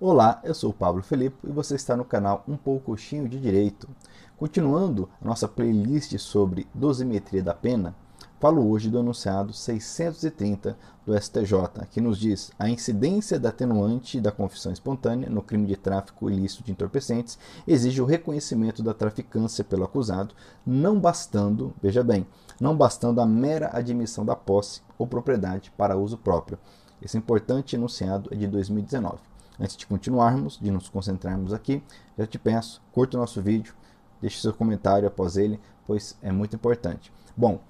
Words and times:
Olá, 0.00 0.40
eu 0.42 0.52
sou 0.52 0.70
o 0.70 0.74
Pablo 0.74 1.04
Felipe 1.04 1.36
e 1.48 1.52
você 1.52 1.76
está 1.76 1.96
no 1.96 2.04
canal 2.04 2.42
Um 2.48 2.56
Poucochinho 2.56 3.28
de 3.28 3.38
Direito. 3.38 3.88
Continuando 4.36 5.08
a 5.22 5.24
nossa 5.24 5.46
playlist 5.46 6.18
sobre 6.18 6.66
dosimetria 6.74 7.40
da 7.44 7.54
pena, 7.54 7.94
falo 8.40 8.68
hoje 8.68 8.90
do 8.90 8.98
enunciado 8.98 9.52
630 9.52 10.76
do 11.06 11.16
STJ, 11.16 11.86
que 11.92 12.00
nos 12.00 12.18
diz 12.18 12.50
a 12.58 12.68
incidência 12.68 13.38
da 13.38 13.50
atenuante 13.50 14.20
da 14.20 14.32
confissão 14.32 14.72
espontânea 14.72 15.30
no 15.30 15.40
crime 15.40 15.64
de 15.64 15.76
tráfico 15.76 16.28
ilícito 16.28 16.64
de 16.64 16.72
entorpecentes 16.72 17.38
exige 17.64 18.02
o 18.02 18.04
reconhecimento 18.04 18.82
da 18.82 18.92
traficância 18.92 19.62
pelo 19.62 19.84
acusado, 19.84 20.34
não 20.66 20.98
bastando, 20.98 21.72
veja 21.80 22.02
bem, 22.02 22.26
não 22.60 22.76
bastando 22.76 23.20
a 23.20 23.26
mera 23.26 23.70
admissão 23.72 24.24
da 24.26 24.34
posse 24.34 24.82
ou 24.98 25.06
propriedade 25.06 25.72
para 25.76 25.96
uso 25.96 26.18
próprio. 26.18 26.58
Esse 27.00 27.16
importante 27.16 27.76
enunciado 27.76 28.28
é 28.32 28.36
de 28.36 28.48
2019. 28.48 29.33
Antes 29.58 29.76
de 29.76 29.86
continuarmos, 29.86 30.58
de 30.60 30.70
nos 30.70 30.88
concentrarmos 30.88 31.52
aqui, 31.52 31.82
já 32.18 32.26
te 32.26 32.38
peço, 32.38 32.82
curta 32.92 33.16
o 33.16 33.20
nosso 33.20 33.40
vídeo, 33.40 33.74
deixe 34.20 34.40
seu 34.40 34.52
comentário 34.52 35.06
após 35.06 35.36
ele, 35.36 35.60
pois 35.86 36.16
é 36.22 36.32
muito 36.32 36.56
importante. 36.56 37.12
Bom, 37.36 37.60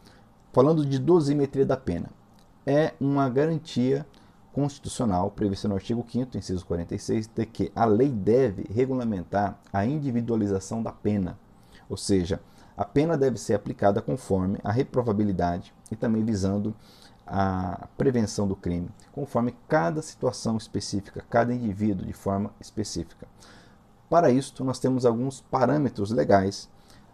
falando 0.52 0.84
de 0.84 0.98
dosimetria 0.98 1.66
da 1.66 1.77
pena, 1.77 2.10
é 2.66 2.95
uma 3.01 3.29
garantia 3.29 4.07
constitucional 4.52 5.30
prevista 5.33 5.66
no 5.66 5.74
artigo 5.74 6.07
5 6.09 6.38
inciso 6.38 6.65
46, 6.65 7.27
de 7.27 7.45
que 7.45 7.73
a 7.74 7.85
lei 7.85 8.09
deve 8.09 8.65
regulamentar 8.73 9.59
a 9.73 9.85
individualização 9.85 10.82
da 10.82 10.93
pena, 10.93 11.38
ou 11.88 11.96
seja, 11.96 12.41
a 12.77 12.85
pena 12.85 13.16
deve 13.16 13.38
ser 13.38 13.55
aplicada 13.55 14.01
conforme 14.01 14.59
a 14.62 14.73
reprovabilidade 14.73 15.74
e 15.91 15.96
também 15.96 16.24
visando 16.24 16.74
a 17.27 17.88
prevenção 17.96 18.46
do 18.46 18.56
crime, 18.56 18.88
conforme 19.12 19.56
cada 19.69 20.02
situação 20.02 20.56
específica, 20.56 21.24
cada 21.28 21.55
indivíduo 21.55 22.06
de 22.06 22.12
forma 22.12 22.51
específica. 22.60 23.27
Para 24.09 24.30
isto, 24.30 24.65
nós 24.65 24.78
temos 24.78 25.07
alguns 25.07 25.40
parâmetros 25.40 26.10
legais 26.10 26.68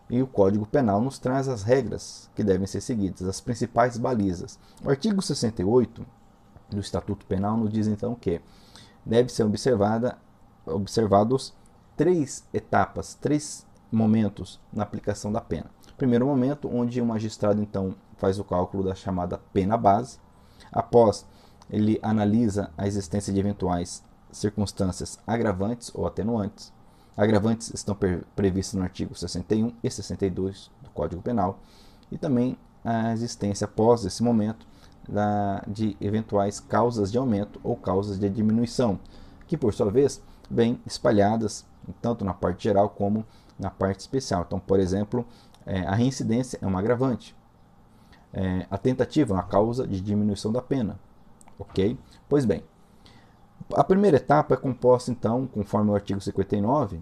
e 0.08 0.20
o 0.20 0.26
Código 0.26 0.66
Penal 0.66 1.00
nos 1.00 1.18
traz 1.18 1.48
as 1.48 1.62
regras 1.62 2.28
que 2.34 2.42
devem 2.42 2.66
ser 2.66 2.80
seguidas, 2.80 3.22
as 3.22 3.40
principais 3.40 3.96
balizas. 3.96 4.58
O 4.84 4.90
artigo 4.90 5.22
68 5.22 6.04
do 6.68 6.80
Estatuto 6.80 7.24
Penal 7.26 7.56
nos 7.56 7.72
diz 7.72 7.86
então 7.86 8.14
que 8.14 8.40
deve 9.06 9.28
ser 9.30 9.44
observada, 9.44 10.18
observados 10.66 11.54
três 11.96 12.44
etapas, 12.52 13.14
três 13.14 13.64
momentos 13.90 14.60
na 14.72 14.82
aplicação 14.82 15.32
da 15.32 15.40
pena. 15.40 15.66
Primeiro 15.96 16.26
momento, 16.26 16.68
onde 16.72 17.00
o 17.00 17.06
magistrado 17.06 17.62
então 17.62 17.94
faz 18.20 18.38
o 18.38 18.44
cálculo 18.44 18.84
da 18.84 18.94
chamada 18.94 19.38
pena 19.52 19.76
base. 19.76 20.18
Após, 20.70 21.26
ele 21.68 21.98
analisa 22.02 22.70
a 22.76 22.86
existência 22.86 23.32
de 23.32 23.40
eventuais 23.40 24.04
circunstâncias 24.30 25.18
agravantes 25.26 25.90
ou 25.94 26.06
atenuantes. 26.06 26.72
Agravantes 27.16 27.72
estão 27.74 27.96
previstas 28.36 28.74
no 28.78 28.84
artigo 28.84 29.14
61 29.14 29.72
e 29.82 29.90
62 29.90 30.70
do 30.82 30.90
Código 30.90 31.22
Penal. 31.22 31.58
E 32.12 32.18
também 32.18 32.56
a 32.84 33.12
existência, 33.12 33.64
após 33.64 34.04
esse 34.04 34.22
momento, 34.22 34.66
da, 35.08 35.64
de 35.66 35.96
eventuais 36.00 36.60
causas 36.60 37.10
de 37.10 37.18
aumento 37.18 37.58
ou 37.64 37.74
causas 37.74 38.18
de 38.18 38.28
diminuição, 38.28 39.00
que 39.46 39.56
por 39.56 39.74
sua 39.74 39.90
vez 39.90 40.22
vêm 40.48 40.80
espalhadas 40.86 41.66
tanto 42.00 42.24
na 42.24 42.34
parte 42.34 42.64
geral 42.64 42.90
como 42.90 43.24
na 43.58 43.70
parte 43.70 44.00
especial. 44.00 44.44
Então, 44.46 44.60
por 44.60 44.78
exemplo, 44.78 45.26
é, 45.66 45.80
a 45.80 45.94
reincidência 45.94 46.58
é 46.62 46.66
um 46.66 46.76
agravante, 46.76 47.34
é, 48.32 48.66
a 48.70 48.78
tentativa, 48.78 49.34
uma 49.34 49.42
causa 49.42 49.86
de 49.86 50.00
diminuição 50.00 50.52
da 50.52 50.62
pena. 50.62 50.98
Ok? 51.58 51.98
Pois 52.28 52.44
bem, 52.44 52.62
a 53.74 53.84
primeira 53.84 54.16
etapa 54.16 54.54
é 54.54 54.56
composta, 54.56 55.10
então, 55.10 55.46
conforme 55.46 55.90
o 55.90 55.94
artigo 55.94 56.20
59, 56.20 57.00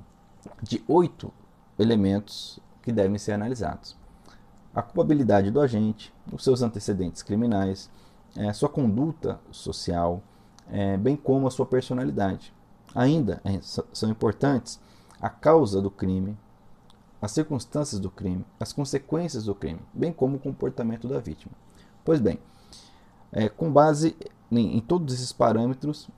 de 0.62 0.82
oito 0.88 1.32
elementos 1.78 2.58
que 2.82 2.92
devem 2.92 3.18
ser 3.18 3.32
analisados: 3.32 3.96
a 4.74 4.82
culpabilidade 4.82 5.50
do 5.50 5.60
agente, 5.60 6.12
os 6.32 6.44
seus 6.44 6.62
antecedentes 6.62 7.22
criminais, 7.22 7.90
é, 8.36 8.52
sua 8.52 8.68
conduta 8.68 9.40
social, 9.50 10.22
é, 10.70 10.96
bem 10.96 11.16
como 11.16 11.46
a 11.46 11.50
sua 11.50 11.66
personalidade. 11.66 12.52
Ainda 12.94 13.40
é, 13.44 13.58
são 13.60 14.10
importantes 14.10 14.80
a 15.20 15.28
causa 15.28 15.80
do 15.80 15.90
crime, 15.90 16.36
as 17.20 17.32
circunstâncias 17.32 18.00
do 18.00 18.10
crime, 18.10 18.44
as 18.58 18.72
consequências 18.72 19.44
do 19.44 19.54
crime, 19.54 19.80
bem 19.92 20.12
como 20.12 20.36
o 20.36 20.40
comportamento 20.40 21.08
da 21.08 21.18
vítima. 21.18 21.52
Pois 22.04 22.20
bem, 22.20 22.38
é, 23.32 23.48
com 23.48 23.70
base 23.70 24.16
em, 24.50 24.76
em, 24.76 24.80
todos 24.80 25.12
esses 25.14 25.32
parâmetros, 25.32 26.08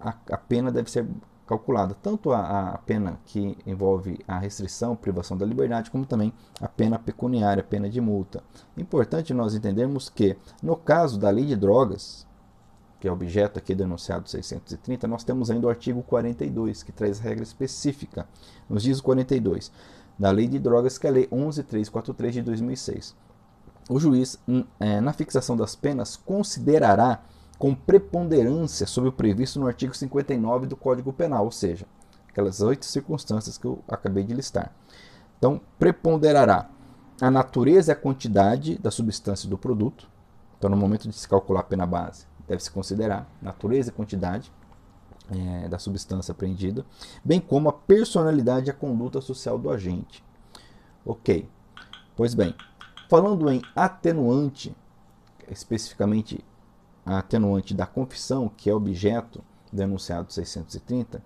a, 0.00 0.14
a, 0.30 0.36
pena 0.36 0.72
deve 0.72 0.90
ser 0.90 1.06
calculada, 1.46 1.94
tanto 2.02 2.32
a, 2.32 2.70
a, 2.70 2.78
pena 2.78 3.20
que 3.26 3.56
envolve 3.66 4.18
a 4.26 4.38
restrição, 4.38 4.96
privação 4.96 5.36
da 5.36 5.46
liberdade, 5.46 5.90
como 5.90 6.06
também 6.06 6.32
a 6.60 6.68
pena 6.68 6.98
pecuniária, 6.98 7.60
a 7.60 7.66
pena 7.66 7.88
de 7.88 8.00
multa. 8.00 8.42
Importante 8.76 9.34
nós 9.34 9.54
entendermos 9.54 10.08
que, 10.08 10.36
no 10.62 10.76
caso 10.76 11.20
da 11.20 11.30
lei 11.30 11.44
de 11.44 11.54
drogas, 11.54 12.26
que 12.98 13.06
é 13.06 13.12
objeto 13.12 13.58
aqui 13.58 13.74
do 13.74 13.82
enunciado 13.82 14.28
630, 14.28 15.06
nós 15.06 15.24
temos 15.24 15.50
ainda 15.50 15.66
o 15.66 15.70
artigo 15.70 16.02
42, 16.02 16.82
que 16.82 16.92
traz 16.92 17.18
regra 17.18 17.42
específica. 17.42 18.26
Nos 18.68 18.82
diz 18.82 19.00
o 19.00 19.02
42 19.02 19.70
da 20.18 20.30
Lei 20.30 20.46
de 20.46 20.58
Drogas, 20.58 20.98
que 20.98 21.06
é 21.06 21.10
a 21.10 21.12
Lei 21.12 21.28
11343 21.30 22.34
de 22.34 22.42
2006. 22.42 23.14
O 23.90 23.98
juiz, 23.98 24.38
hum, 24.48 24.64
é, 24.78 25.00
na 25.00 25.12
fixação 25.12 25.56
das 25.56 25.74
penas, 25.74 26.16
considerará 26.16 27.22
com 27.58 27.74
preponderância 27.74 28.86
sobre 28.86 29.08
o 29.08 29.12
previsto 29.12 29.60
no 29.60 29.66
artigo 29.66 29.94
59 29.94 30.66
do 30.66 30.76
Código 30.76 31.12
Penal, 31.12 31.44
ou 31.44 31.50
seja, 31.50 31.86
aquelas 32.28 32.60
oito 32.60 32.84
circunstâncias 32.84 33.58
que 33.58 33.66
eu 33.66 33.78
acabei 33.88 34.24
de 34.24 34.34
listar. 34.34 34.72
Então, 35.38 35.60
preponderará 35.78 36.68
a 37.20 37.30
natureza 37.30 37.90
e 37.90 37.94
a 37.94 37.96
quantidade 37.96 38.78
da 38.78 38.90
substância 38.90 39.48
do 39.48 39.58
produto. 39.58 40.08
Então, 40.58 40.70
no 40.70 40.76
momento 40.76 41.08
de 41.08 41.14
se 41.14 41.28
calcular 41.28 41.60
a 41.60 41.64
pena 41.64 41.86
base, 41.86 42.26
deve-se 42.48 42.70
considerar 42.70 43.28
natureza 43.40 43.90
e 43.90 43.92
quantidade 43.92 44.52
é, 45.32 45.68
da 45.68 45.78
substância 45.78 46.32
apreendida, 46.32 46.84
bem 47.24 47.40
como 47.40 47.68
a 47.68 47.72
personalidade 47.72 48.68
e 48.68 48.70
a 48.70 48.74
conduta 48.74 49.20
social 49.20 49.58
do 49.58 49.70
agente. 49.70 50.22
Ok, 51.04 51.48
pois 52.16 52.34
bem, 52.34 52.54
falando 53.08 53.50
em 53.50 53.62
atenuante, 53.74 54.74
especificamente 55.48 56.44
a 57.04 57.18
atenuante 57.18 57.74
da 57.74 57.86
confissão, 57.86 58.48
que 58.48 58.70
é 58.70 58.74
objeto 58.74 59.42
do 59.72 59.82
enunciado 59.82 60.32
630, 60.32 61.22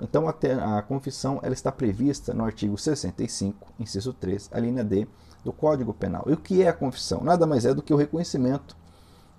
então 0.00 0.26
a, 0.26 0.78
a 0.78 0.82
confissão 0.82 1.38
ela 1.42 1.52
está 1.52 1.70
prevista 1.70 2.32
no 2.32 2.44
artigo 2.44 2.78
65, 2.78 3.72
inciso 3.78 4.12
3, 4.14 4.48
a 4.52 4.58
linha 4.58 4.82
D 4.82 5.06
do 5.44 5.52
Código 5.52 5.92
Penal. 5.92 6.24
E 6.26 6.32
o 6.32 6.36
que 6.36 6.62
é 6.62 6.68
a 6.68 6.72
confissão? 6.72 7.22
Nada 7.22 7.46
mais 7.46 7.66
é 7.66 7.74
do 7.74 7.82
que 7.82 7.92
o 7.92 7.96
reconhecimento 7.96 8.76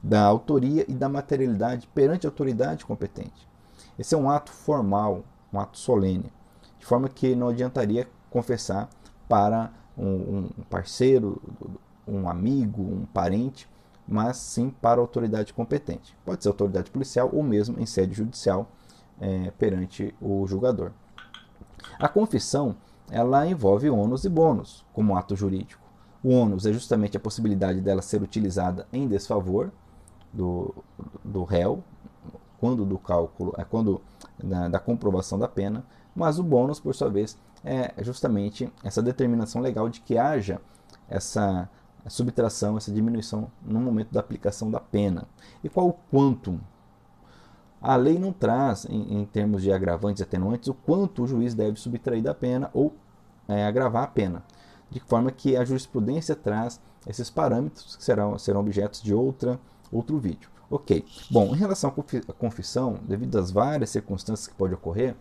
da 0.01 0.21
autoria 0.21 0.85
e 0.87 0.93
da 0.93 1.07
materialidade 1.07 1.87
perante 1.87 2.27
a 2.27 2.29
autoridade 2.29 2.85
competente. 2.85 3.47
Esse 3.97 4.15
é 4.15 4.17
um 4.17 4.29
ato 4.29 4.51
formal, 4.51 5.23
um 5.51 5.59
ato 5.59 5.77
solene, 5.77 6.31
de 6.79 6.85
forma 6.85 7.07
que 7.07 7.35
não 7.35 7.49
adiantaria 7.49 8.07
confessar 8.29 8.89
para 9.27 9.71
um, 9.97 10.49
parceiro, 10.69 11.41
um 12.07 12.27
amigo, 12.27 12.81
um 12.81 13.05
parente, 13.05 13.69
mas 14.07 14.37
sim 14.37 14.69
para 14.69 14.99
a 14.99 15.03
autoridade 15.03 15.53
competente. 15.53 16.17
Pode 16.25 16.43
ser 16.43 16.49
autoridade 16.49 16.91
policial 16.91 17.29
ou 17.31 17.43
mesmo 17.43 17.79
em 17.79 17.85
sede 17.85 18.13
judicial 18.13 18.67
é, 19.19 19.51
perante 19.51 20.13
o 20.19 20.45
julgador. 20.47 20.91
A 21.99 22.07
confissão 22.07 22.75
ela 23.09 23.45
envolve 23.45 23.89
ônus 23.89 24.25
e 24.25 24.29
bônus 24.29 24.85
como 24.93 25.15
ato 25.15 25.35
jurídico. 25.35 25.83
O 26.23 26.29
ônus 26.29 26.65
é 26.65 26.73
justamente 26.73 27.17
a 27.17 27.19
possibilidade 27.19 27.81
dela 27.81 28.01
ser 28.01 28.21
utilizada 28.21 28.87
em 28.91 29.07
desfavor 29.07 29.71
do, 30.31 30.73
do 31.23 31.43
réu, 31.43 31.83
quando 32.63 32.85
do 32.85 32.97
cálculo, 32.97 33.53
é 33.57 33.65
quando 33.65 33.99
da, 34.41 34.69
da 34.69 34.79
comprovação 34.79 35.37
da 35.37 35.49
pena, 35.49 35.83
mas 36.15 36.39
o 36.39 36.43
bônus, 36.43 36.79
por 36.79 36.95
sua 36.95 37.09
vez, 37.09 37.37
é 37.61 37.93
justamente 38.01 38.71
essa 38.81 39.01
determinação 39.01 39.61
legal 39.61 39.89
de 39.89 39.99
que 39.99 40.17
haja 40.17 40.61
essa 41.09 41.69
subtração, 42.07 42.77
essa 42.77 42.89
diminuição 42.89 43.51
no 43.61 43.81
momento 43.81 44.13
da 44.13 44.21
aplicação 44.21 44.71
da 44.71 44.79
pena. 44.79 45.27
E 45.61 45.67
qual 45.67 45.89
o 45.89 45.93
quantum? 46.09 46.57
A 47.81 47.97
lei 47.97 48.17
não 48.17 48.31
traz, 48.31 48.85
em, 48.85 49.19
em 49.19 49.25
termos 49.25 49.61
de 49.61 49.69
agravantes 49.69 50.21
e 50.21 50.23
atenuantes, 50.23 50.69
o 50.69 50.73
quanto 50.73 51.23
o 51.23 51.27
juiz 51.27 51.53
deve 51.53 51.77
subtrair 51.77 52.23
da 52.23 52.33
pena 52.33 52.71
ou 52.73 52.95
é, 53.45 53.65
agravar 53.65 54.05
a 54.05 54.07
pena, 54.07 54.41
de 54.89 55.01
forma 55.01 55.29
que 55.31 55.57
a 55.57 55.65
jurisprudência 55.65 56.33
traz 56.33 56.79
esses 57.05 57.29
parâmetros 57.29 57.97
que 57.97 58.03
serão, 58.05 58.39
serão 58.39 58.61
objetos 58.61 59.01
de 59.01 59.13
outra, 59.13 59.59
outro 59.91 60.17
vídeo. 60.17 60.52
Ok. 60.73 61.05
Bom, 61.29 61.53
em 61.53 61.57
relação 61.59 61.93
à 62.27 62.33
confissão, 62.33 62.97
devido 63.03 63.37
às 63.37 63.51
várias 63.51 63.91
circunstâncias 63.91 64.47
que 64.47 64.55
pode 64.55 64.73
ocorrer, 64.73 65.15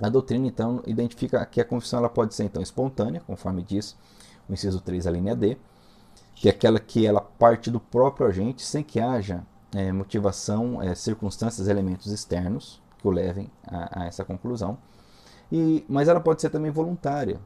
a 0.00 0.08
doutrina 0.08 0.46
então 0.46 0.80
identifica 0.86 1.44
que 1.46 1.60
a 1.60 1.64
confissão 1.64 1.98
ela 1.98 2.08
pode 2.08 2.32
ser 2.32 2.44
então 2.44 2.62
espontânea, 2.62 3.20
conforme 3.26 3.60
diz 3.60 3.96
o 4.48 4.52
inciso 4.52 4.80
3, 4.80 5.08
a 5.08 5.10
linha 5.10 5.34
D, 5.34 5.58
que 6.36 6.48
é 6.48 6.52
aquela 6.52 6.78
que 6.78 7.04
ela 7.04 7.20
parte 7.20 7.72
do 7.72 7.80
próprio 7.80 8.28
agente 8.28 8.64
sem 8.64 8.84
que 8.84 9.00
haja 9.00 9.44
é, 9.74 9.90
motivação, 9.90 10.80
é, 10.80 10.94
circunstâncias, 10.94 11.66
elementos 11.66 12.12
externos, 12.12 12.80
que 12.98 13.08
o 13.08 13.10
levem 13.10 13.50
a, 13.66 14.02
a 14.02 14.06
essa 14.06 14.24
conclusão. 14.24 14.78
E, 15.50 15.84
mas 15.88 16.06
ela 16.06 16.20
pode 16.20 16.40
ser 16.40 16.50
também 16.50 16.70
voluntária, 16.70 17.40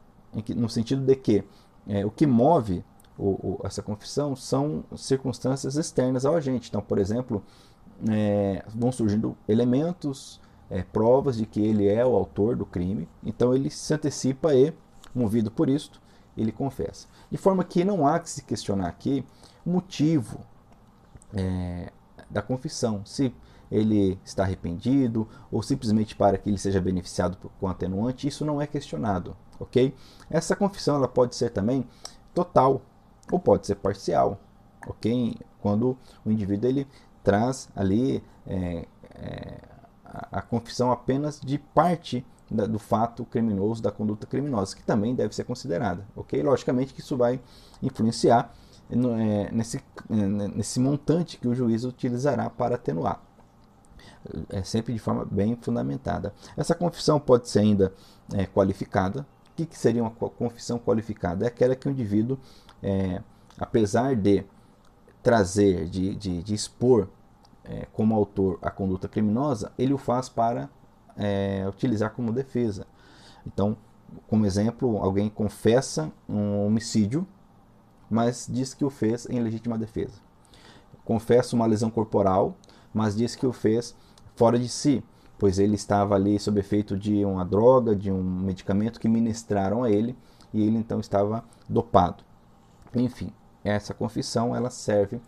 que, 0.45 0.53
no 0.53 0.69
sentido 0.69 1.01
de 1.01 1.17
que 1.17 1.43
é, 1.89 2.05
o 2.05 2.11
que 2.11 2.27
move 2.27 2.85
o, 3.19 3.29
o, 3.29 3.61
essa 3.65 3.83
confissão 3.83 4.35
são 4.35 4.85
circunstâncias 4.97 5.77
externas 5.77 6.25
ao 6.25 6.35
agente. 6.35 6.69
Então, 6.69 6.81
por 6.81 6.99
exemplo, 6.99 7.43
é, 8.09 8.65
vão 8.75 8.91
surgindo 8.91 9.37
elementos, 9.49 10.41
é, 10.71 10.83
provas 10.83 11.37
de 11.37 11.47
que 11.47 11.61
ele 11.61 11.87
é 11.87 12.05
o 12.05 12.17
autor 12.17 12.57
do 12.57 12.65
crime, 12.65 13.09
então 13.23 13.55
ele 13.55 13.71
se 13.71 13.93
antecipa 13.93 14.55
e, 14.55 14.73
movido 15.15 15.51
por 15.51 15.69
isto, 15.69 16.01
ele 16.37 16.51
confessa. 16.51 17.07
De 17.31 17.37
forma 17.37 17.63
que 17.63 17.85
não 17.85 18.07
há 18.07 18.19
que 18.19 18.31
se 18.31 18.43
questionar 18.43 18.89
aqui 18.89 19.25
o 19.67 19.71
motivo 19.71 20.41
é, 21.35 21.93
da 22.31 22.41
confissão, 22.41 23.05
se 23.05 23.35
ele 23.71 24.19
está 24.25 24.43
arrependido 24.43 25.27
ou 25.51 25.63
simplesmente 25.63 26.15
para 26.15 26.37
que 26.37 26.49
ele 26.49 26.59
seja 26.59 26.81
beneficiado 26.81 27.39
com 27.59 27.69
atenuante, 27.69 28.29
isso 28.29 28.45
não 28.45 28.61
é 28.61 28.67
questionado, 28.67 29.37
ok? 29.59 29.95
Essa 30.29 30.57
confissão 30.57 30.97
ela 30.97 31.09
pode 31.09 31.37
ser 31.37 31.51
também 31.51 31.87
total 32.35 32.83
ou 33.33 33.41
pode 33.41 33.67
ser 33.67 33.77
parcial, 33.77 34.39
ok? 34.87 35.37
Quando 35.61 35.97
o 36.25 36.31
indivíduo 36.31 36.69
ele 36.69 36.87
traz 37.25 37.69
ali 37.75 38.23
é, 38.47 38.87
é, 39.15 39.59
a, 40.05 40.43
confissão 40.43 40.93
apenas 40.93 41.41
de 41.41 41.59
parte 41.59 42.25
da, 42.51 42.67
do 42.67 42.79
fato 42.79 43.25
criminoso, 43.25 43.83
da 43.83 43.91
conduta 43.91 44.27
criminosa, 44.27 44.77
que 44.77 44.83
também 44.83 45.15
deve 45.15 45.35
ser 45.35 45.45
considerada, 45.45 46.07
ok? 46.15 46.43
Logicamente 46.43 46.93
que 46.95 47.01
isso 47.01 47.17
vai 47.17 47.41
influenciar 47.83 48.53
no, 48.91 49.19
é, 49.19 49.51
nesse, 49.51 49.79
é, 49.79 50.15
nesse 50.15 50.79
montante 50.79 51.39
que 51.39 51.49
o 51.49 51.55
juiz 51.55 51.85
utilizará 51.85 52.51
para 52.51 52.75
atenuar 52.75 53.23
é 54.51 54.63
sempre 54.63 54.93
de 54.93 54.99
forma 54.99 55.25
bem 55.25 55.57
fundamentada. 55.57 56.33
Essa 56.57 56.75
confissão 56.75 57.19
pode 57.19 57.49
ser 57.49 57.61
ainda 57.61 57.93
é, 58.33 58.47
qualificada. 58.47 59.27
O 59.51 59.55
que, 59.57 59.67
que, 59.67 59.79
seria 59.79 60.03
uma 60.03 60.11
confissão 60.11 60.79
qualificada? 60.79 61.45
É 61.45 61.49
aquela 61.49 61.75
que 61.75 61.89
o 61.89 61.91
indivíduo, 61.91 62.39
é, 62.83 63.23
apesar 63.59 64.17
de 64.17 64.45
trazer, 65.23 65.89
de, 65.89 66.15
de, 66.15 66.43
de 66.43 66.55
expor 66.55 67.09
é, 67.65 67.87
como 67.93 68.15
autor 68.15 68.59
a 68.61 68.71
conduta 68.71 69.09
criminosa, 69.09 69.73
ele 69.79 69.93
o 69.93 69.99
faz 69.99 70.29
para 70.29 70.69
é, 71.17 71.65
utilizar 71.69 72.11
como 72.11 72.33
defesa. 72.33 72.87
Então, 73.47 73.77
como 74.27 74.45
exemplo, 74.45 74.99
alguém 74.99 75.29
confessa 75.29 76.13
um 76.29 76.67
homicídio, 76.67 77.27
mas 78.11 78.47
diz 78.51 78.75
que 78.75 78.85
o 78.85 78.91
fez 78.91 79.27
em 79.31 79.41
legítima 79.41 79.79
defesa. 79.79 80.21
Confessa 81.05 81.57
uma 81.57 81.67
lesão 81.67 81.91
corporal, 81.91 82.57
mas 82.93 83.17
diz 83.17 83.35
que 83.35 83.47
o 83.47 83.53
fez 83.53 83.97
fora 84.35 84.59
de 84.59 84.69
si, 84.69 85.03
pois 85.39 85.59
ele 85.59 85.75
estava 85.75 86.15
ali 86.15 86.39
sob 86.39 86.61
efeito 86.61 86.97
de 86.97 87.25
uma 87.25 87.45
droga, 87.45 87.97
de 87.97 88.11
um 88.11 88.23
medicamento 88.23 89.01
que 89.01 89.09
ministraram 89.09 89.83
a 89.83 89.91
ele 89.91 90.17
e 90.53 90.63
ele 90.63 90.77
então 90.77 91.01
estava 91.01 91.45
dopado. 91.69 92.23
Enfim, 92.95 93.33
essa 93.65 93.95
confissão 93.95 94.55
ela 94.55 94.71
serve, 94.71 95.21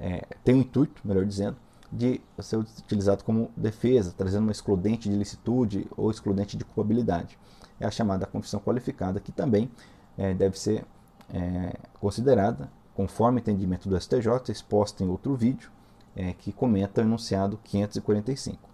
é, 0.00 0.24
tem 0.44 0.54
o 0.54 0.58
um 0.58 0.60
intuito, 0.60 1.00
melhor 1.04 1.24
dizendo, 1.24 1.56
de 1.90 2.20
ser 2.40 2.56
utilizado 2.56 3.24
como 3.24 3.50
defesa, 3.56 4.14
trazendo 4.16 4.42
uma 4.42 4.52
excludente 4.52 5.08
de 5.08 5.16
licitude 5.16 5.88
ou 5.96 6.10
excludente 6.10 6.56
de 6.56 6.64
culpabilidade. 6.64 7.38
É 7.80 7.86
a 7.86 7.90
chamada 7.90 8.26
confissão 8.26 8.60
qualificada, 8.60 9.20
que 9.20 9.32
também 9.32 9.70
é, 10.16 10.34
deve 10.34 10.58
ser 10.58 10.84
é, 11.32 11.74
considerada, 12.00 12.70
conforme 12.94 13.40
entendimento 13.40 13.88
do 13.88 13.98
STJ, 13.98 14.50
exposta 14.50 15.02
em 15.02 15.08
outro 15.08 15.34
vídeo, 15.34 15.70
é, 16.14 16.32
que 16.32 16.52
comenta 16.52 17.00
o 17.00 17.04
enunciado 17.04 17.58
545. 17.64 18.68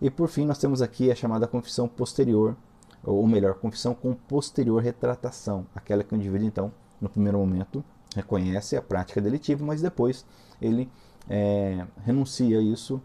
E 0.00 0.10
por 0.10 0.28
fim, 0.28 0.44
nós 0.44 0.58
temos 0.58 0.82
aqui 0.82 1.10
a 1.10 1.14
chamada 1.14 1.46
confissão 1.46 1.86
posterior, 1.86 2.56
ou 3.04 3.26
melhor, 3.26 3.54
confissão 3.54 3.94
com 3.94 4.14
posterior 4.14 4.82
retratação, 4.82 5.66
aquela 5.74 6.02
que 6.02 6.14
o 6.14 6.16
indivíduo, 6.16 6.46
então, 6.46 6.72
no 7.06 7.10
primeiro 7.10 7.38
momento, 7.38 7.84
reconhece 8.14 8.76
a 8.76 8.82
prática 8.82 9.20
delitiva, 9.20 9.64
mas 9.64 9.80
depois 9.80 10.26
ele 10.60 10.90
é, 11.28 11.86
renuncia 12.04 12.58
a 12.58 12.62
isso, 12.62 13.00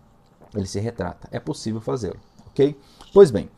ele 0.55 0.65
se 0.65 0.79
retrata. 0.79 1.27
É 1.31 1.39
possível 1.39 1.79
fazê-lo, 1.79 2.19
ok? 2.47 2.77
Pois 3.13 3.29
bem, 3.29 3.49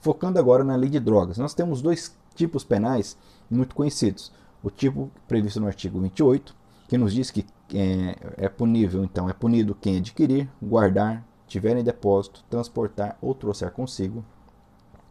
focando 0.00 0.38
agora 0.38 0.62
na 0.62 0.76
lei 0.76 0.90
de 0.90 1.00
drogas, 1.00 1.38
nós 1.38 1.54
temos 1.54 1.80
dois 1.80 2.16
tipos 2.34 2.64
penais 2.64 3.16
muito 3.50 3.74
conhecidos. 3.74 4.32
O 4.62 4.70
tipo 4.70 5.10
previsto 5.26 5.60
no 5.60 5.66
artigo 5.66 6.00
28, 6.00 6.54
que 6.88 6.98
nos 6.98 7.12
diz 7.12 7.30
que 7.30 7.46
é, 7.72 8.44
é 8.44 8.48
punível, 8.48 9.04
então, 9.04 9.28
é 9.28 9.32
punido 9.32 9.74
quem 9.74 9.98
adquirir, 9.98 10.48
guardar, 10.60 11.24
tiver 11.46 11.76
em 11.76 11.84
depósito, 11.84 12.44
transportar 12.50 13.16
ou 13.20 13.34
trouxer 13.34 13.70
consigo. 13.70 14.24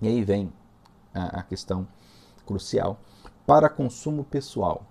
E 0.01 0.07
aí 0.07 0.23
vem 0.23 0.51
a, 1.13 1.39
a 1.39 1.43
questão 1.43 1.87
crucial. 2.45 2.99
Para 3.47 3.69
consumo 3.69 4.25
pessoal, 4.25 4.83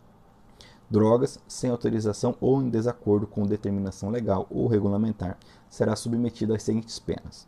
drogas 0.88 1.38
sem 1.46 1.68
autorização 1.68 2.34
ou 2.40 2.62
em 2.62 2.70
desacordo 2.70 3.26
com 3.26 3.46
determinação 3.46 4.08
legal 4.08 4.46
ou 4.48 4.66
regulamentar 4.66 5.36
será 5.68 5.94
submetido 5.94 6.54
às 6.54 6.62
seguintes 6.62 6.98
penas. 6.98 7.46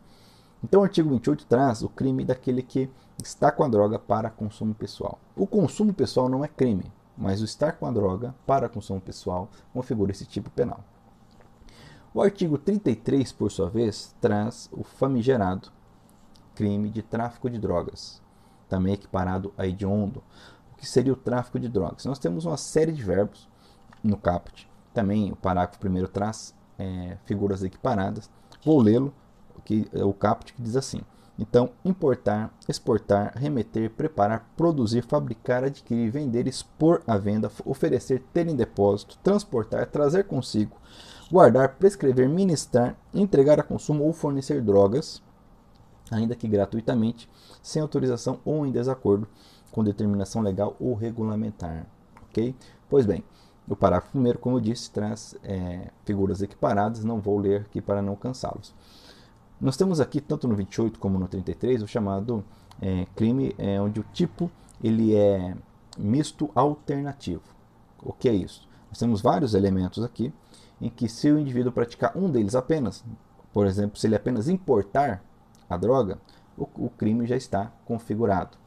Então, 0.63 0.81
o 0.81 0.83
artigo 0.83 1.09
28 1.09 1.47
traz 1.47 1.81
o 1.81 1.89
crime 1.89 2.23
daquele 2.23 2.61
que 2.61 2.91
está 3.23 3.51
com 3.51 3.63
a 3.63 3.67
droga 3.67 3.97
para 3.97 4.29
consumo 4.29 4.75
pessoal. 4.75 5.17
O 5.35 5.47
consumo 5.47 5.95
pessoal 5.95 6.29
não 6.29 6.45
é 6.45 6.47
crime, 6.47 6.85
mas 7.17 7.41
o 7.41 7.45
estar 7.45 7.71
com 7.71 7.87
a 7.87 7.91
droga 7.91 8.35
para 8.45 8.69
consumo 8.69 9.01
pessoal 9.01 9.49
configura 9.73 10.11
esse 10.11 10.27
tipo 10.27 10.51
penal. 10.51 10.83
O 12.13 12.21
artigo 12.21 12.55
33, 12.55 13.31
por 13.31 13.49
sua 13.49 13.67
vez, 13.67 14.15
traz 14.21 14.69
o 14.71 14.83
famigerado 14.83 15.71
crime 16.53 16.87
de 16.87 17.01
tráfico 17.01 17.49
de 17.49 17.57
drogas, 17.57 18.21
também 18.69 18.93
equiparado 18.93 19.51
a 19.57 19.65
hediondo. 19.65 20.21
Que 20.79 20.87
seria 20.87 21.13
o 21.13 21.15
tráfico 21.15 21.59
de 21.59 21.67
drogas? 21.67 22.05
Nós 22.05 22.19
temos 22.19 22.45
uma 22.45 22.57
série 22.57 22.91
de 22.91 23.03
verbos 23.03 23.49
no 24.03 24.17
caput. 24.17 24.67
Também 24.93 25.31
o 25.31 25.35
parágrafo 25.35 25.79
primeiro 25.79 26.07
traz 26.07 26.55
é, 26.77 27.17
figuras 27.25 27.63
equiparadas. 27.63 28.29
Vou 28.63 28.81
lê-lo, 28.81 29.13
que 29.65 29.87
é 29.93 30.03
o 30.03 30.13
caput 30.13 30.53
que 30.53 30.61
diz 30.61 30.75
assim: 30.75 31.01
então, 31.39 31.69
importar, 31.85 32.53
exportar, 32.67 33.31
remeter, 33.33 33.89
preparar, 33.91 34.45
produzir, 34.57 35.01
fabricar, 35.01 35.63
adquirir, 35.63 36.11
vender, 36.11 36.47
expor 36.47 37.01
à 37.07 37.17
venda, 37.17 37.49
oferecer, 37.63 38.21
ter 38.33 38.45
em 38.49 38.55
depósito, 38.57 39.17
transportar, 39.23 39.85
trazer 39.87 40.25
consigo, 40.25 40.75
guardar, 41.31 41.75
prescrever, 41.75 42.27
ministrar, 42.27 42.97
entregar 43.13 43.57
a 43.57 43.63
consumo 43.63 44.03
ou 44.03 44.11
fornecer 44.11 44.61
drogas, 44.61 45.23
ainda 46.11 46.35
que 46.35 46.45
gratuitamente, 46.45 47.29
sem 47.63 47.81
autorização 47.81 48.41
ou 48.43 48.65
em 48.65 48.71
desacordo 48.71 49.25
com 49.71 49.83
determinação 49.83 50.41
legal 50.41 50.75
ou 50.79 50.93
regulamentar. 50.93 51.85
Ok? 52.23 52.55
Pois 52.89 53.05
bem, 53.05 53.23
o 53.67 53.75
parágrafo 53.75 54.11
primeiro, 54.11 54.39
como 54.39 54.57
eu 54.57 54.59
disse, 54.59 54.89
traz 54.89 55.35
é, 55.43 55.91
figuras 56.03 56.41
equiparadas, 56.41 57.03
não 57.03 57.19
vou 57.19 57.37
ler 57.37 57.61
aqui 57.61 57.81
para 57.81 58.01
não 58.01 58.15
cansá-los. 58.15 58.73
Nós 59.61 59.77
temos 59.77 59.99
aqui, 59.99 60.19
tanto 60.21 60.47
no 60.47 60.55
28 60.55 60.99
como 60.99 61.19
no 61.19 61.27
33, 61.27 61.83
o 61.83 61.87
chamado 61.87 62.43
é, 62.81 63.05
crime 63.15 63.53
é, 63.57 63.79
onde 63.79 63.99
o 63.99 64.05
tipo 64.13 64.49
ele 64.81 65.15
é 65.15 65.55
misto 65.97 66.49
alternativo. 66.55 67.43
O 68.01 68.13
que 68.13 68.29
é 68.29 68.33
isso? 68.33 68.67
Nós 68.87 68.97
temos 68.97 69.21
vários 69.21 69.53
elementos 69.53 70.03
aqui 70.03 70.33
em 70.81 70.89
que 70.89 71.09
se 71.09 71.29
o 71.29 71.37
indivíduo 71.37 71.71
praticar 71.71 72.17
um 72.17 72.29
deles 72.29 72.55
apenas, 72.55 73.03
por 73.53 73.67
exemplo, 73.67 73.99
se 73.99 74.07
ele 74.07 74.15
apenas 74.15 74.47
importar 74.47 75.21
a 75.69 75.77
droga, 75.77 76.17
o, 76.57 76.67
o 76.77 76.89
crime 76.89 77.27
já 77.27 77.35
está 77.35 77.71
configurado. 77.85 78.57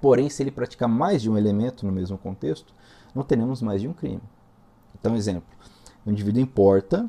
Porém, 0.00 0.28
se 0.28 0.42
ele 0.42 0.50
praticar 0.50 0.88
mais 0.88 1.22
de 1.22 1.30
um 1.30 1.36
elemento 1.36 1.86
no 1.86 1.92
mesmo 1.92 2.16
contexto, 2.16 2.74
não 3.14 3.22
teremos 3.22 3.60
mais 3.60 3.80
de 3.80 3.88
um 3.88 3.92
crime. 3.92 4.22
Então, 4.98 5.14
exemplo, 5.14 5.48
o 6.04 6.10
indivíduo 6.10 6.42
importa 6.42 7.08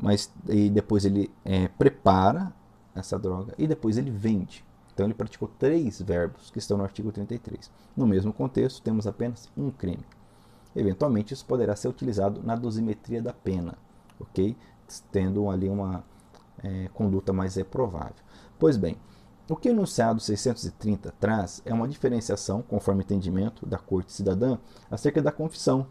mas 0.00 0.32
e 0.48 0.70
depois 0.70 1.04
ele 1.04 1.30
é, 1.44 1.68
prepara 1.68 2.52
essa 2.94 3.18
droga 3.18 3.54
e 3.58 3.66
depois 3.66 3.98
ele 3.98 4.10
vende. 4.10 4.64
Então 4.94 5.06
ele 5.06 5.14
praticou 5.14 5.48
três 5.58 6.00
verbos 6.00 6.50
que 6.50 6.58
estão 6.58 6.78
no 6.78 6.84
artigo 6.84 7.12
33. 7.12 7.70
No 7.96 8.06
mesmo 8.06 8.32
contexto, 8.32 8.82
temos 8.82 9.06
apenas 9.06 9.50
um 9.56 9.70
crime. 9.70 10.04
Eventualmente, 10.74 11.34
isso 11.34 11.44
poderá 11.44 11.74
ser 11.74 11.88
utilizado 11.88 12.42
na 12.42 12.54
dosimetria 12.54 13.22
da 13.22 13.32
pena, 13.32 13.76
ok? 14.20 14.56
Tendo 15.10 15.50
ali 15.50 15.68
uma 15.68 16.04
é, 16.62 16.88
conduta 16.94 17.32
mais 17.32 17.54
reprovável. 17.56 18.14
Pois 18.58 18.76
bem, 18.76 18.96
o 19.48 19.56
que 19.56 19.68
o 19.68 19.72
enunciado 19.72 20.20
630 20.20 21.14
traz 21.18 21.62
é 21.64 21.72
uma 21.72 21.88
diferenciação, 21.88 22.62
conforme 22.62 23.02
entendimento 23.02 23.64
da 23.66 23.78
Corte 23.78 24.12
Cidadã, 24.12 24.58
acerca 24.90 25.22
da 25.22 25.32
confissão 25.32 25.86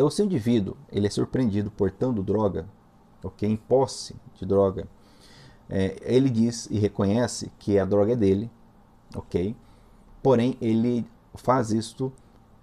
então, 0.00 0.08
se 0.08 0.22
o 0.22 0.24
indivíduo 0.24 0.78
ele 0.90 1.06
é 1.06 1.10
surpreendido 1.10 1.70
portando 1.70 2.22
droga, 2.22 2.66
ok, 3.22 3.46
em 3.46 3.54
posse 3.54 4.16
de 4.34 4.46
droga, 4.46 4.88
é, 5.68 5.94
ele 6.00 6.30
diz 6.30 6.66
e 6.70 6.78
reconhece 6.78 7.52
que 7.58 7.78
a 7.78 7.84
droga 7.84 8.14
é 8.14 8.16
dele, 8.16 8.50
ok, 9.14 9.54
porém 10.22 10.56
ele 10.58 11.06
faz 11.34 11.70
isto 11.70 12.10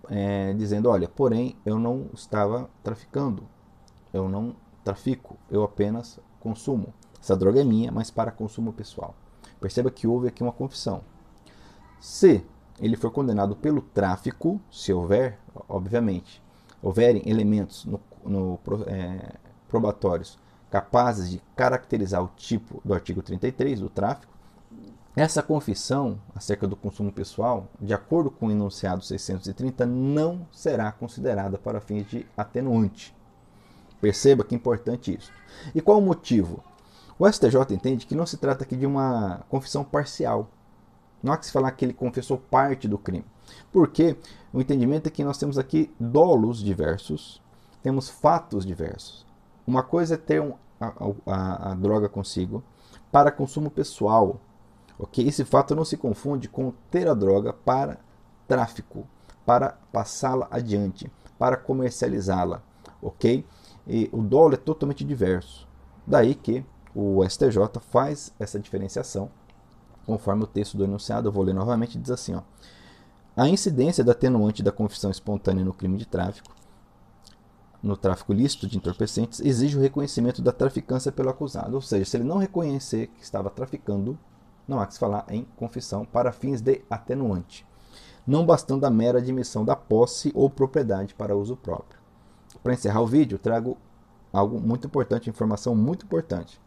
é, 0.10 0.52
dizendo, 0.54 0.90
olha, 0.90 1.08
porém 1.08 1.56
eu 1.64 1.78
não 1.78 2.10
estava 2.12 2.72
traficando, 2.82 3.44
eu 4.12 4.28
não 4.28 4.56
trafico, 4.84 5.38
eu 5.52 5.64
apenas 5.64 6.20
consumo. 6.40 6.92
essa 7.22 7.38
droga 7.38 7.62
é 7.62 7.64
minha, 7.64 7.92
mas 7.92 8.10
para 8.10 8.32
consumo 8.32 8.74
pessoal. 8.74 9.14
Perceba 9.60 9.92
que 9.92 10.08
houve 10.08 10.28
aqui 10.28 10.44
uma 10.44 10.52
confissão. 10.52 11.02
Se 12.00 12.44
ele 12.80 12.96
for 12.96 13.12
condenado 13.12 13.56
pelo 13.56 13.82
tráfico, 13.82 14.62
se 14.72 14.94
houver, 14.94 15.40
obviamente, 15.68 16.42
houverem 16.82 17.24
elementos 17.26 17.86
no, 17.86 18.00
no 18.24 18.60
é, 18.86 19.34
probatórios 19.68 20.38
capazes 20.70 21.30
de 21.30 21.42
caracterizar 21.56 22.24
o 22.24 22.30
tipo 22.36 22.82
do 22.84 22.94
artigo 22.94 23.22
33 23.22 23.80
do 23.80 23.90
tráfico, 23.90 24.38
essa 25.16 25.42
confissão 25.42 26.20
acerca 26.36 26.68
do 26.68 26.76
consumo 26.76 27.12
pessoal, 27.12 27.68
de 27.82 27.92
acordo 27.92 28.30
com 28.30 28.48
o 28.48 28.52
enunciado 28.52 29.04
630, 29.04 29.84
não 29.84 30.48
será 30.52 30.92
considerada 30.92 31.58
para 31.58 31.82
fins 31.82 32.08
de 32.08 32.24
atenuante. 32.38 33.16
Perceba 34.00 34.44
que 34.44 34.54
é 34.54 34.58
importante 34.58 35.18
isso. 35.18 35.32
E 35.74 35.82
qual 35.82 35.98
o 35.98 36.02
motivo? 36.04 36.64
O 37.20 37.28
STJ 37.28 37.56
entende 37.72 38.06
que 38.06 38.14
não 38.14 38.28
se 38.28 38.38
trata 38.38 38.64
aqui 38.64 38.76
de 38.76 38.86
uma 38.86 39.44
confissão 39.50 39.84
parcial. 39.84 40.50
Não 41.22 41.34
há 41.34 41.38
que 41.38 41.48
se 41.48 41.52
falar 41.52 41.72
que 41.72 41.84
ele 41.84 41.94
confessou 41.94 42.38
parte 42.38 42.88
do 42.88 42.98
crime. 42.98 43.26
Porque 43.72 44.16
o 44.54 44.62
entendimento 44.62 45.08
é 45.08 45.10
que 45.10 45.24
nós 45.24 45.38
temos 45.38 45.58
aqui 45.58 45.92
dolos 46.00 46.60
diversos, 46.60 47.42
temos 47.82 48.08
fatos 48.08 48.66
diversos. 48.66 49.26
Uma 49.66 49.82
coisa 49.82 50.14
é 50.14 50.18
ter 50.18 50.42
um, 50.42 50.54
a, 50.80 50.94
a, 51.26 51.72
a, 51.72 51.76
droga 51.76 52.08
consigo 52.08 52.64
para 53.12 53.32
consumo 53.32 53.72
pessoal. 53.72 54.40
ok? 55.00 55.28
Esse 55.28 55.44
fato 55.44 55.76
não 55.76 55.84
se 55.84 55.98
confunde 55.98 56.48
com 56.48 56.72
ter 56.92 57.08
a 57.08 57.16
droga 57.16 57.52
para 57.52 58.00
tráfico, 58.48 59.08
para 59.46 59.78
passá-la 59.92 60.48
adiante, 60.52 61.12
para 61.40 61.58
comercializá-la. 61.58 62.62
ok? 63.02 63.44
E 63.88 64.10
o 64.12 64.22
dolo 64.22 64.54
é 64.54 64.58
totalmente 64.58 65.04
diverso. 65.04 65.68
Daí 66.06 66.36
que 66.36 66.64
o 67.00 67.24
STJ 67.24 67.80
faz 67.80 68.34
essa 68.40 68.60
diferenciação, 68.60 69.30
conforme 70.04 70.46
o 70.46 70.48
texto 70.48 70.76
do 70.76 70.84
enunciado, 70.84 71.28
eu 71.28 71.32
vou 71.32 71.44
ler 71.44 71.54
novamente, 71.54 72.00
diz 72.00 72.10
assim: 72.10 72.34
ó, 72.34 72.42
a 73.36 73.48
incidência 73.48 74.04
da 74.04 74.14
atenuante 74.14 74.64
da 74.64 74.72
confissão 74.72 75.12
espontânea 75.12 75.64
no 75.64 75.76
crime 75.76 75.96
de 75.96 76.08
tráfico 76.08 76.56
no 77.84 77.96
tráfico 77.96 78.34
lícito 78.34 78.66
de 78.68 78.76
entorpecentes 78.76 79.40
exige 79.40 79.78
o 79.78 79.80
reconhecimento 79.82 80.42
da 80.42 80.52
traficância 80.52 81.12
pelo 81.12 81.30
acusado. 81.30 81.76
Ou 81.76 81.82
seja, 81.82 82.04
se 82.06 82.18
ele 82.18 82.24
não 82.24 82.40
reconhecer 82.40 83.08
que 83.08 83.24
estava 83.24 83.52
traficando, 83.52 84.18
não 84.68 84.80
há 84.80 84.88
que 84.88 84.96
se 84.96 85.00
falar 85.00 85.24
em 85.30 85.46
confissão 85.56 86.04
para 86.04 86.32
fins 86.32 86.60
de 86.60 86.82
atenuante, 86.90 87.64
não 88.26 88.44
bastando 88.44 88.86
a 88.86 88.90
mera 88.90 89.20
admissão 89.20 89.64
da 89.64 89.76
posse 89.76 90.32
ou 90.34 90.50
propriedade 90.50 91.14
para 91.14 91.38
uso 91.38 91.56
próprio. 91.56 92.00
Para 92.64 92.74
encerrar 92.74 93.02
o 93.02 93.08
vídeo, 93.08 93.38
trago 93.38 93.78
algo 94.34 94.60
muito 94.60 94.88
importante, 94.88 95.30
informação 95.30 95.76
muito 95.76 96.04
importante. 96.04 96.60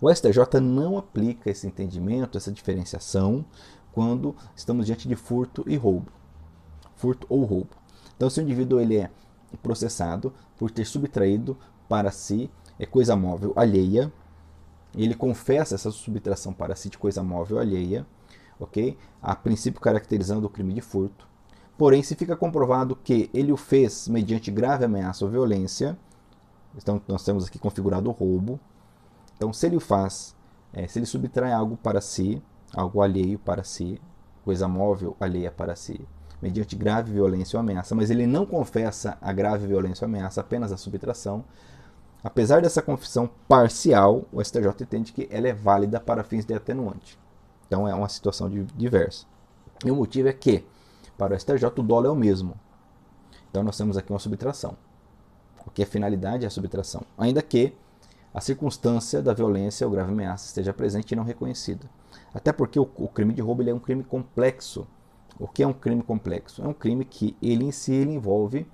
O 0.00 0.12
STJ 0.12 0.60
não 0.60 0.96
aplica 0.96 1.50
esse 1.50 1.66
entendimento, 1.66 2.38
essa 2.38 2.50
diferenciação, 2.50 3.44
quando 3.92 4.34
estamos 4.56 4.86
diante 4.86 5.08
de 5.08 5.16
furto 5.16 5.64
e 5.66 5.76
roubo. 5.76 6.10
Furto 6.96 7.26
ou 7.28 7.44
roubo. 7.44 7.70
Então, 8.16 8.30
se 8.30 8.40
o 8.40 8.42
indivíduo 8.42 8.80
ele 8.80 8.96
é 8.96 9.10
processado 9.62 10.32
por 10.56 10.70
ter 10.70 10.84
subtraído 10.84 11.56
para 11.88 12.10
si 12.10 12.50
é 12.78 12.86
coisa 12.86 13.16
móvel 13.16 13.52
alheia. 13.56 14.12
Ele 14.94 15.14
confessa 15.14 15.74
essa 15.74 15.90
subtração 15.90 16.52
para 16.52 16.74
si 16.74 16.88
de 16.88 16.98
coisa 16.98 17.22
móvel 17.22 17.58
alheia, 17.58 18.06
ok? 18.58 18.96
A 19.22 19.36
princípio 19.36 19.80
caracterizando 19.80 20.46
o 20.46 20.50
crime 20.50 20.72
de 20.72 20.80
furto. 20.80 21.28
Porém, 21.76 22.02
se 22.02 22.14
fica 22.14 22.36
comprovado 22.36 22.96
que 22.96 23.30
ele 23.32 23.52
o 23.52 23.56
fez 23.56 24.08
mediante 24.08 24.50
grave 24.50 24.84
ameaça 24.84 25.24
ou 25.24 25.30
violência, 25.30 25.96
então 26.76 27.00
nós 27.08 27.24
temos 27.24 27.46
aqui 27.46 27.58
configurado 27.58 28.08
o 28.08 28.12
roubo. 28.12 28.58
Então, 29.40 29.54
se 29.54 29.64
ele 29.64 29.76
o 29.76 29.80
faz, 29.80 30.36
é, 30.70 30.86
se 30.86 30.98
ele 30.98 31.06
subtrai 31.06 31.50
algo 31.50 31.74
para 31.74 32.02
si, 32.02 32.42
algo 32.74 33.00
alheio 33.00 33.38
para 33.38 33.64
si, 33.64 33.98
coisa 34.44 34.68
móvel 34.68 35.16
alheia 35.18 35.50
para 35.50 35.74
si, 35.74 36.06
mediante 36.42 36.76
grave 36.76 37.10
violência 37.10 37.56
ou 37.56 37.60
ameaça, 37.62 37.94
mas 37.94 38.10
ele 38.10 38.26
não 38.26 38.44
confessa 38.44 39.16
a 39.18 39.32
grave 39.32 39.66
violência 39.66 40.04
ou 40.04 40.10
ameaça, 40.10 40.42
apenas 40.42 40.72
a 40.72 40.76
subtração. 40.76 41.42
Apesar 42.22 42.60
dessa 42.60 42.82
confissão 42.82 43.30
parcial, 43.48 44.26
o 44.30 44.44
STJ 44.44 44.82
entende 44.82 45.10
que 45.10 45.26
ela 45.30 45.48
é 45.48 45.54
válida 45.54 45.98
para 45.98 46.22
fins 46.22 46.44
de 46.44 46.52
atenuante. 46.52 47.18
Então 47.66 47.88
é 47.88 47.94
uma 47.94 48.10
situação 48.10 48.46
diversa. 48.76 49.24
E 49.82 49.90
o 49.90 49.96
motivo 49.96 50.28
é 50.28 50.34
que, 50.34 50.66
para 51.16 51.34
o 51.34 51.40
STJ, 51.40 51.64
o 51.78 51.82
dolo 51.82 52.06
é 52.06 52.10
o 52.10 52.14
mesmo. 52.14 52.60
Então 53.50 53.62
nós 53.62 53.78
temos 53.78 53.96
aqui 53.96 54.12
uma 54.12 54.18
subtração. 54.18 54.76
O 55.66 55.70
que 55.70 55.82
a 55.82 55.86
finalidade 55.86 56.44
é 56.44 56.46
a 56.46 56.50
subtração. 56.50 57.00
Ainda 57.16 57.40
que 57.40 57.74
a 58.32 58.40
circunstância 58.40 59.20
da 59.22 59.34
violência 59.34 59.86
ou 59.86 59.92
grave 59.92 60.12
ameaça 60.12 60.46
esteja 60.46 60.72
presente 60.72 61.12
e 61.12 61.16
não 61.16 61.24
reconhecida. 61.24 61.88
Até 62.32 62.52
porque 62.52 62.78
o, 62.78 62.88
o 62.96 63.08
crime 63.08 63.34
de 63.34 63.40
roubo 63.40 63.68
é 63.68 63.74
um 63.74 63.78
crime 63.78 64.04
complexo 64.04 64.86
o 65.40 65.48
que 65.48 65.62
é 65.62 65.66
um 65.66 65.72
crime 65.72 66.02
complexo? 66.02 66.62
É 66.62 66.68
um 66.68 66.74
crime 66.74 67.02
que 67.02 67.34
ele 67.40 67.64
em 67.64 67.72
si 67.72 67.94
ele 67.94 68.12
envolve 68.12 68.66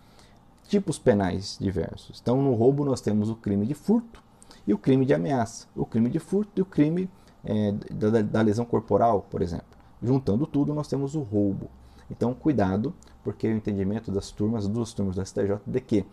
tipos 0.67 0.99
penais 0.99 1.57
diversos. 1.61 2.19
Então, 2.21 2.43
no 2.43 2.55
roubo 2.55 2.85
nós 2.85 3.01
temos 3.01 3.31
o 3.31 3.37
crime 3.37 3.65
de 3.65 3.73
furto 3.73 4.21
e 4.67 4.75
o 4.75 4.79
crime 4.79 5.07
de 5.07 5.15
ameaça, 5.15 5.69
o 5.77 5.87
crime 5.87 6.11
de 6.11 6.19
furto 6.19 6.51
e 6.57 6.63
o 6.63 6.65
crime 6.65 7.09
é, 7.45 7.71
da, 7.71 8.21
da 8.21 8.43
lesão 8.43 8.65
corporal, 8.65 9.25
por 9.31 9.43
exemplo. 9.43 9.67
Juntando 10.03 10.45
tudo, 10.45 10.75
nós 10.75 10.89
temos 10.89 11.15
o 11.15 11.21
roubo. 11.21 11.71
Então, 12.11 12.35
cuidado, 12.35 12.93
porque 13.23 13.47
o 13.47 13.57
entendimento 13.57 14.11
das 14.11 14.33
turmas, 14.33 14.67
duas 14.67 14.93
turmas 14.93 15.15
do 15.15 15.25
STJ, 15.25 15.61
de 15.65 15.81
que, 15.81 16.05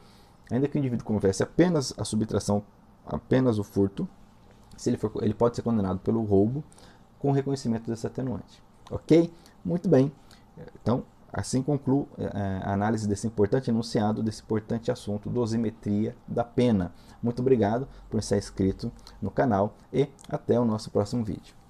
ainda 0.51 0.67
que 0.67 0.77
o 0.77 0.79
indivíduo 0.79 1.03
confesse 1.03 1.41
apenas 1.41 1.95
a 1.97 2.05
subtração, 2.05 2.63
apenas 3.05 3.59
o 3.59 3.63
furto, 3.63 4.07
se 4.77 4.89
ele, 4.89 4.97
for, 4.97 5.11
ele 5.21 5.33
pode 5.33 5.55
ser 5.55 5.61
condenado 5.61 5.99
pelo 5.99 6.23
roubo 6.23 6.63
com 7.19 7.31
reconhecimento 7.31 7.89
desse 7.89 8.05
atenuante. 8.07 8.61
Ok? 8.91 9.31
Muito 9.63 9.87
bem. 9.87 10.11
Então, 10.81 11.03
assim 11.31 11.63
concluo 11.63 12.07
é, 12.17 12.27
a 12.63 12.73
análise 12.73 13.07
desse 13.07 13.25
importante 13.25 13.69
enunciado, 13.69 14.21
desse 14.21 14.41
importante 14.41 14.91
assunto, 14.91 15.29
dosimetria 15.29 16.15
da 16.27 16.43
pena. 16.43 16.93
Muito 17.21 17.41
obrigado 17.41 17.87
por 18.09 18.19
estar 18.19 18.37
inscrito 18.37 18.91
no 19.21 19.31
canal 19.31 19.75
e 19.91 20.07
até 20.29 20.59
o 20.59 20.65
nosso 20.65 20.91
próximo 20.91 21.23
vídeo. 21.23 21.62